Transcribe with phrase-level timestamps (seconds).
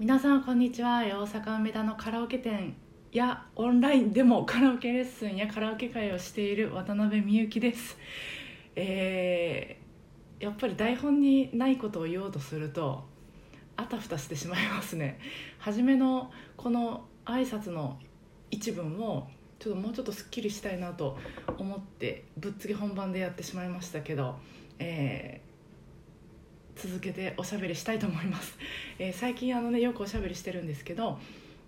[0.00, 1.00] 皆さんこんにちは。
[1.00, 2.76] 大阪梅田のカラオケ店
[3.10, 7.98] やオンラインでもカラオケレッスンやカラオケ会をしている渡辺美幸です。
[8.76, 13.08] えー、やっぱり台本にないことを言おうとすると
[13.76, 15.18] あたふたしてしまいますね。
[15.58, 17.98] 初めのこの挨拶の
[18.52, 19.26] 一文を
[19.58, 21.18] ちょっともうちょっとすっきりしたいなと
[21.58, 24.36] 思ってぶっつけ本番でやってしまいましたけど、
[24.78, 25.40] え
[26.78, 28.56] 続けておしゃべりしたいと思います、
[28.98, 31.18] えー、最近あのねよくおしゃべりしてるんですけど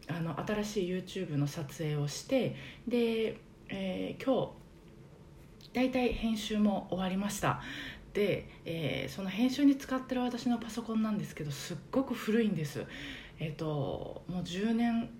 [0.09, 2.55] あの新しい YouTube の撮影をして
[2.87, 3.37] で、
[3.69, 4.61] えー、今日
[5.73, 7.61] 大体編集も終わりました。
[8.13, 12.85] で、えー、その編集に使ってる私のパソコンなんですけどすっごく古いんです。
[13.39, 15.11] えっ、ともう10年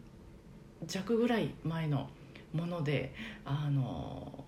[0.87, 2.11] 弱ぐらい前の
[2.53, 3.15] もので
[3.45, 4.45] あの、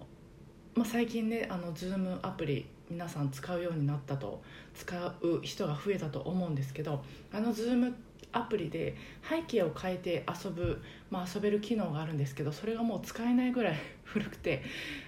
[0.74, 4.42] まあ、最近ねあの Zoom アプリ皆さん使うようになったと
[4.74, 7.02] 使う人が増えたと思うんですけど
[7.33, 7.95] あの Zoom
[8.33, 8.96] アプリで
[9.28, 14.62] 背景を変えて遊ぶ、まあ、遊べる機能があるんですけどそれがもう使えないぐらい 古くて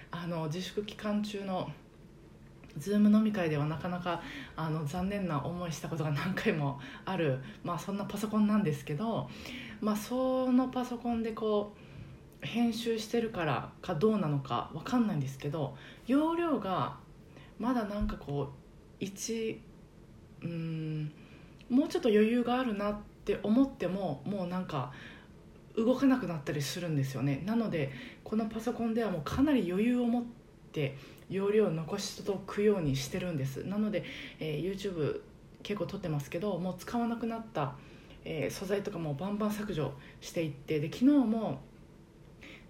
[0.09, 1.71] あの自粛期間中の
[2.79, 4.21] Zoom 飲み会ではなかなか
[4.55, 9.29] あの残念な思いしたことが何回もある、まあ、そんなパソコンなんですけど、
[9.79, 11.73] まあ、そのパソコンでこ
[12.43, 17.04] う編集してるからかどうなのか分かんないんですけど容量が
[17.59, 18.53] まだなんかこ
[18.99, 19.57] う1
[20.43, 21.11] うん
[21.69, 24.91] もうちょっと余裕があるなって思ってももうなんか
[25.75, 27.43] 動かなくなったりするんですよね。
[27.45, 27.91] なので
[28.23, 30.23] このパソコンではもうかなり余裕を持っ
[30.71, 30.97] て
[31.29, 33.65] 容量を残しとくようにしてるんです。
[33.65, 34.03] なので、
[34.39, 35.21] えー、YouTube
[35.63, 37.75] 結構撮ってますけどもう使わなくなった、
[38.23, 41.59] えー、素材とかもバンバン削除していってで昨日も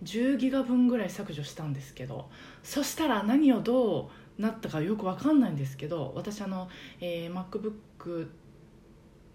[0.04, 2.30] 10ギガ分ぐらい削除したんですけど
[2.64, 6.68] そしたら何をどうなったかよく分かんないんですけど私あの、
[7.00, 8.28] えー、MacBook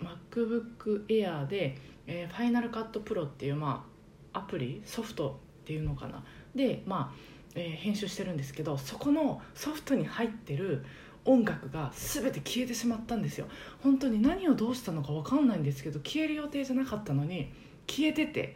[0.00, 3.86] MacBook Air で、えー、Final Cut Pro っていう、ま
[4.32, 6.24] あ、アプリソフトっていうのかな。
[6.54, 7.16] で、まあ
[7.54, 10.84] えー、編集してるんですけどそこのソフトに入ってる
[11.24, 13.46] 音楽が全て消えてしまったんですよ。
[13.82, 17.52] 本当に何をどうしたのか分かんないんですけど消える予定じゃなかったのに
[17.86, 18.54] 消えてて。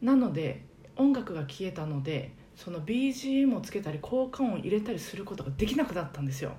[0.00, 0.64] なので
[1.00, 6.52] 音楽が消えたのでその BGM をつけたり効果音を入れたりすることができなくなったんですよ。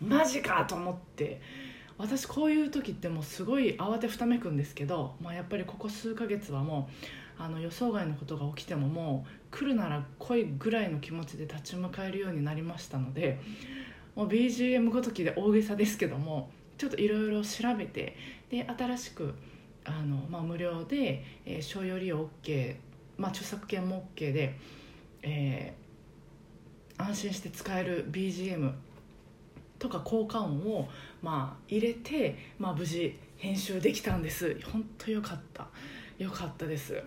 [0.00, 1.40] マジかと思って。
[1.98, 6.88] 私こういう時ってもうすごい慌てふためくんですけど、まあ、やっぱりここ数ヶ月はも
[7.38, 13.40] うあの予想外のことが起きてももう来るなら来いぐらいの気持ちで立ち向かえるようになりましたので
[14.14, 18.16] もう BGM ごときで大げさですけどもちょっといろいろ調べて
[18.50, 19.34] で新しく
[19.84, 22.76] あの、まあ、無料で、えー、商用利用 OK、
[23.16, 24.58] まあ、著作権も OK で
[25.22, 28.72] えー、安心して使える BGM
[29.78, 30.88] とか効果音を、
[31.22, 34.56] まあ、入れて、まあ、無事編集できたんです。
[34.64, 35.66] 本当よかった。
[36.18, 37.02] よかったです。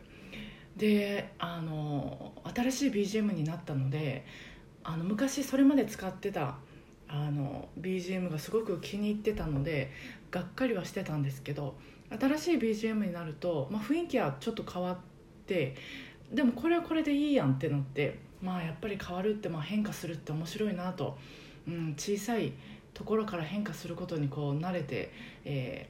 [0.76, 4.26] であの新しい BGM になったので
[4.84, 6.58] あの昔それまで使ってた
[7.08, 9.94] あの BGM がすごく気に入ってたので
[10.32, 11.76] がっかりはしてたんですけど
[12.20, 15.15] 新しい BGM になると、まあ、雰囲気はちょっと変わって
[15.48, 21.18] でもこれはこれでいいやんってなってまあやっぱり変わるってまあ変化するって面白いなと、
[21.68, 22.54] うん、小さい
[22.94, 25.12] ところから変化することにこう慣れて、
[25.44, 25.90] え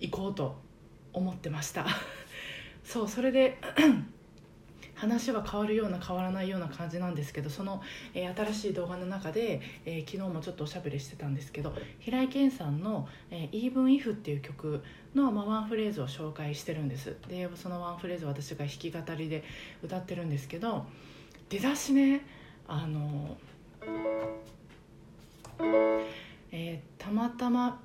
[0.00, 0.56] ー、行こうと
[1.12, 1.86] 思ってました。
[2.84, 3.58] そうそれで
[4.96, 7.82] 話は変わるような変わらないような感じなんですけどその、
[8.14, 14.82] えー、新しい動画の中で、えー、昨日もちょっとおしゃべりしてたんですけど平井堅さんの「えー、Even If」っていう曲
[15.14, 17.14] の、まあ、ワンフレーズを紹介してるんです。
[17.28, 19.44] でそのワンフレーズ私が弾き語りで
[19.82, 20.86] 歌ってるんですけど
[21.48, 22.24] 出だしね
[22.66, 23.36] あの
[26.50, 27.80] えー、たまたま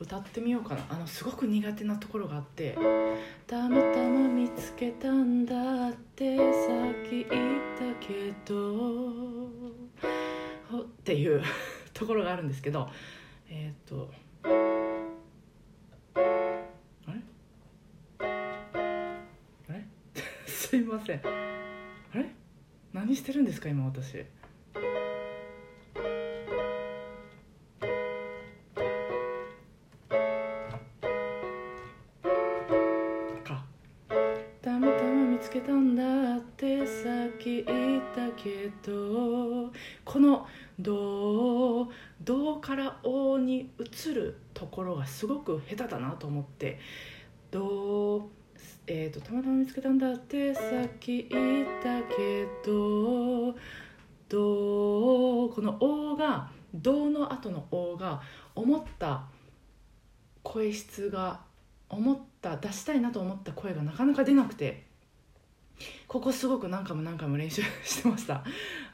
[0.00, 0.82] 歌ってみようかな。
[0.88, 2.74] あのすごく苦手なところがあって
[3.46, 7.28] 「たまたま見つけたんだってさっき言っ
[7.78, 9.10] たけど」
[10.80, 11.42] っていう
[11.92, 12.88] ところがあるんですけど。
[13.50, 14.10] えっ、ー、と。
[17.04, 17.20] あれ？
[19.68, 19.84] あれ？
[20.46, 21.20] すいません。
[21.26, 21.28] あ
[22.14, 22.30] れ？
[22.94, 24.24] 何してるんですか今私。
[38.70, 39.72] ったけど
[40.04, 40.46] この
[40.78, 41.88] 「どう」
[42.60, 46.78] 「」から「お」に移るところがすごく下手だなと思って
[47.50, 48.22] 「どう」
[48.86, 53.54] えーと、たまたま見つけたんだってさっき言ったけど
[54.28, 58.20] 「どう」この「お」が「どう」の後の「お」が
[58.54, 59.24] 思った
[60.42, 61.40] 声質が
[61.88, 64.89] 思った出したいなと思った声がなかなか出なくて。
[66.06, 68.44] ここすごく何回も何回も練習してました。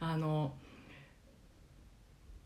[0.01, 0.55] あの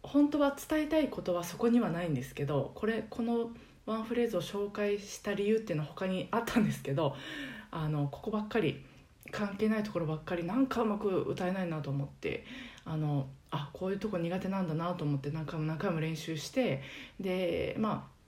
[0.03, 3.51] 本当は伝えたいことはそこにはないんですけどこれこの
[3.87, 7.15] ワンフレーズを紹介した理由っていうのは他にあったんですけど
[7.71, 8.85] あのここばっかり
[9.31, 12.45] 関係ないところばっかりなんかうまく歌えないなと思って
[12.85, 16.83] あのあこういうとこ苦手なんだなと思って何回も何回も練習して
[17.19, 18.21] でまあ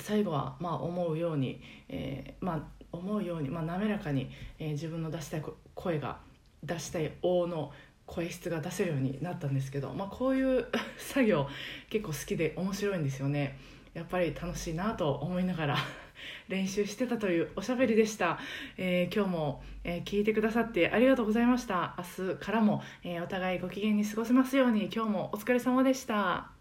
[0.00, 5.42] 最後はまあ思うように、えー、まあ思うように、まあ、滑らかに、えー、自分の出したい
[5.74, 6.18] 声が
[6.64, 7.72] 出したい王の
[8.06, 10.66] 声質が出せるようになったんですけど、まあ、こういう
[10.98, 11.48] 作業
[11.90, 13.58] 結構好きで面白いんですよね。
[13.94, 15.76] やっぱり楽しいなと思いながら
[16.48, 18.38] 練習してたというおしゃべりでした、
[18.76, 21.96] えー、今日も、えー、聞いてくださってありがとうございました。
[22.18, 26.55] 明日からも、えー、お互いご機嫌に過ごせますように今日もお疲れ様でした。